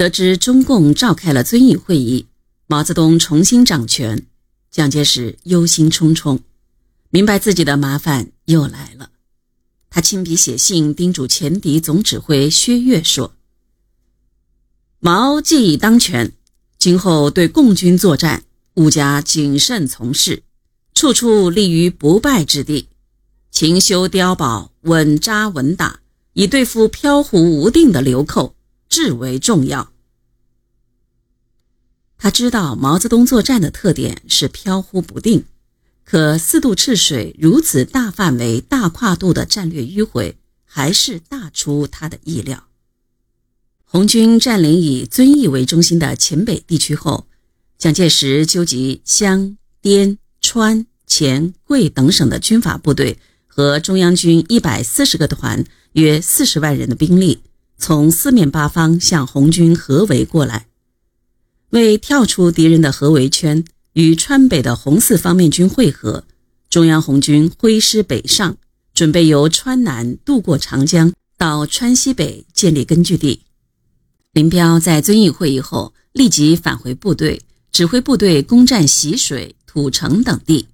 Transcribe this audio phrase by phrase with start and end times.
[0.00, 2.24] 得知中共召开了遵义会议，
[2.66, 4.24] 毛泽东重新掌权，
[4.70, 6.38] 蒋介石忧心忡忡，
[7.10, 9.10] 明白自己的麻烦又来了。
[9.90, 13.34] 他亲笔写信叮嘱前敌总指挥薛岳说
[15.00, 16.32] ：“毛既已当权，
[16.78, 18.44] 今后对共军作战，
[18.76, 20.42] 务加谨慎从事，
[20.94, 22.88] 处处立于不败之地，
[23.50, 26.00] 勤修碉堡，稳扎稳打，
[26.32, 28.54] 以对付飘忽无定的流寇。”
[28.90, 29.90] 至为重要。
[32.18, 35.44] 他知道毛泽东作战的特点是飘忽不定，
[36.04, 40.36] 可四渡赤水如此大范围、大跨度的战略迂回，
[40.66, 42.64] 还是大出他的意料。
[43.84, 47.26] 红军占领以遵义为中心的黔北地区后，
[47.78, 57.40] 蒋介石纠集湘、滇、川、黔、桂等省的军阀部队和中央军一百四十个团，约四十万人的兵力。
[57.80, 60.66] 从四面八方向红军合围过来，
[61.70, 63.64] 为跳出敌人的合围圈，
[63.94, 66.24] 与川北的红四方面军会合。
[66.68, 68.58] 中央红军挥师北上，
[68.92, 73.40] 准备由川南渡过长江，到川西北建立根据地。
[74.32, 77.40] 林彪在遵义会议后，立即返回部队，
[77.72, 80.68] 指挥部队攻占习水、土城等地。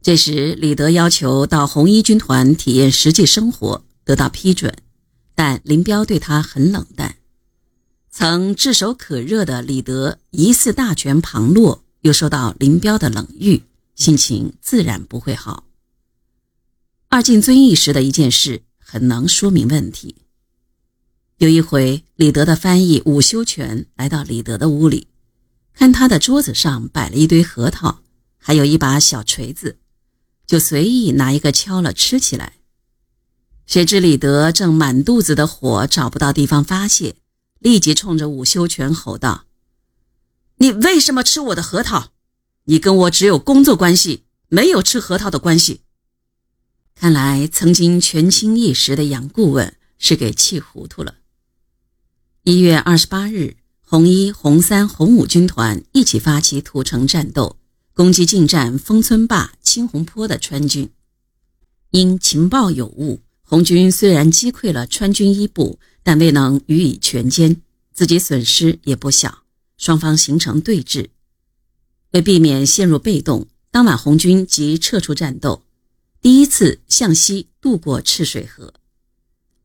[0.00, 4.72] 这时，李德要求到红一军团体验实际生活，得到批准。
[5.36, 7.16] 但林彪对他很冷淡，
[8.10, 13.62] 曾炙手可热的李德疑似大权旁落，又受到林彪的冷遇，
[13.94, 15.64] 心情自然不会好。
[17.10, 20.16] 二进遵义时的一件事很能说明问题。
[21.36, 25.08] 有一回，李德的翻译伍修权来到李德的屋里，
[25.74, 28.00] 看他的桌子上摆了一堆核桃，
[28.38, 29.78] 还有一把小锤子，
[30.46, 32.54] 就随意拿一个敲了吃起来。
[33.66, 37.16] 谁知李德正满肚子的火，找不到地方发泄，
[37.58, 39.46] 立即冲着伍修权吼道
[40.58, 42.12] ：“你为什么吃我的核桃？
[42.66, 45.80] 你跟我只有工作关系，没有吃核桃的关系。”
[46.94, 51.16] 看来曾经权倾一时的杨顾问是给气糊涂了。
[52.44, 57.58] 一月二十八日，红一、红三、红五军团一起发起土城战斗，
[57.92, 60.90] 攻击进占丰村坝、青红坡的川军，
[61.90, 63.22] 因情报有误。
[63.48, 67.56] 红军虽然击溃了川军一部，但未能予以全歼，
[67.92, 69.44] 自己损失也不小。
[69.78, 71.06] 双方形成对峙。
[72.10, 75.62] 为避免陷入被动，当晚红军即撤出战斗，
[76.20, 78.74] 第一次向西渡过赤水河。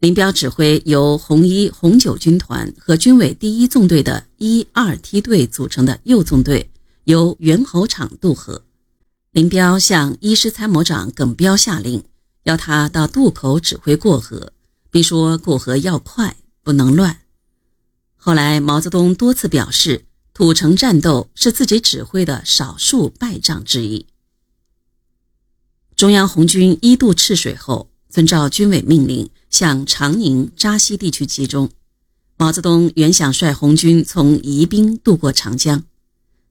[0.00, 6.68] 林彪指挥由红一、红九军团和军委第一纵队的一二梯队组成的右纵队，
[7.04, 8.64] 由猿猴场渡河。
[9.30, 12.02] 林彪向一师参谋长耿彪下令。
[12.44, 14.52] 要他到渡口指挥过河，
[14.90, 17.20] 并说过河要快，不能乱。
[18.16, 20.04] 后来毛泽东多次表示，
[20.34, 24.06] 土城战斗是自己指挥的少数败仗之一。
[25.96, 31.70] 中央红军一渡赤水后，遵照军委命令向长宁、扎西地区集中。
[32.36, 35.82] 毛泽东原想率红军从宜宾渡过长江，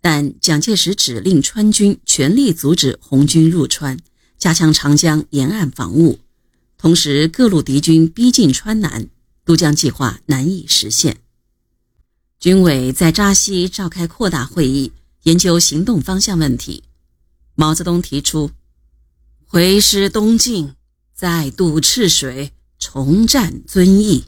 [0.00, 3.98] 但蒋介石指令川军全力阻止红军入川。
[4.42, 6.18] 加强长江沿岸防务，
[6.76, 9.08] 同时各路敌军逼近川南，
[9.44, 11.18] 渡江计划难以实现。
[12.40, 14.90] 军委在扎西召开扩大会议，
[15.22, 16.82] 研究行动方向问题。
[17.54, 18.50] 毛泽东提出
[19.46, 20.74] 回师东进，
[21.14, 22.50] 再渡赤水，
[22.80, 24.24] 重占遵义。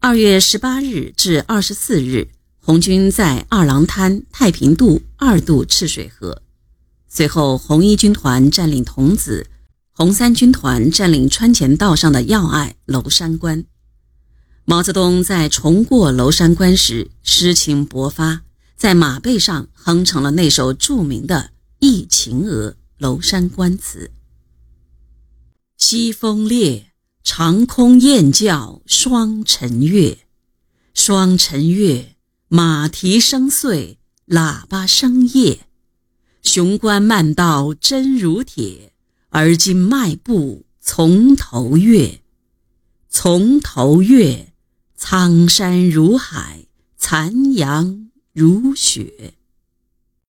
[0.00, 6.40] 二月十八日至二十四日，红军在二郎滩、太平渡二渡赤水河。
[7.08, 9.46] 随后，红一军团占领桐梓，
[9.92, 13.64] 红三军团占领川前道上的要隘娄山关。
[14.64, 18.42] 毛泽东在重过娄山关时，诗情勃发，
[18.76, 21.36] 在马背上哼成了那首著名的
[21.78, 24.10] 《忆秦娥·娄山关词》
[25.76, 26.92] ：“西风烈，
[27.22, 30.18] 长空雁叫双晨月，
[30.94, 32.16] 双晨月，
[32.48, 35.66] 马蹄声碎，喇叭声夜。”
[36.44, 38.92] 雄关漫道真如铁，
[39.30, 42.20] 而今迈步从头越。
[43.08, 44.52] 从头越，
[44.94, 46.66] 苍山如海，
[46.98, 49.34] 残阳如血。